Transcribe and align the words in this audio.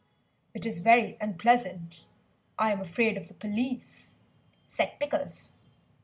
"It 0.55 0.65
is 0.65 0.79
very 0.79 1.15
unpleasant, 1.21 2.07
I 2.57 2.71
am 2.71 2.81
afraid 2.81 3.17
of 3.17 3.27
the 3.27 3.35
police," 3.35 4.15
said 4.65 4.93
Pickles. 4.99 5.51